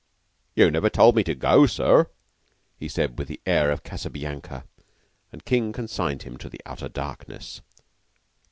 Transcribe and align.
"You 0.55 0.71
never 0.71 0.89
told 0.89 1.15
me 1.15 1.23
to 1.25 1.35
go, 1.35 1.67
sir," 1.67 2.09
he 2.75 2.89
said, 2.89 3.19
with 3.19 3.27
the 3.27 3.39
air 3.45 3.69
of 3.69 3.83
Casabianca, 3.83 4.63
and 5.31 5.45
King 5.45 5.71
consigned 5.73 6.23
him 6.23 6.37
to 6.37 6.49
the 6.49 6.59
outer 6.65 6.89
darkness. 6.89 7.61